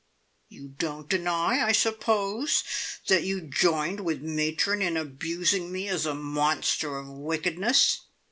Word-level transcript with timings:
"You 0.49 0.69
don't 0.69 1.07
deny, 1.07 1.63
I 1.63 1.73
suppose, 1.73 2.63
that 3.05 3.21
you 3.21 3.39
joined 3.39 3.99
with 3.99 4.19
matron 4.19 4.81
in 4.81 4.97
abusing 4.97 5.71
me 5.71 5.87
as 5.89 6.07
a 6.07 6.15
monster 6.15 6.97
of 6.97 7.07
wickedness?" 7.07 8.01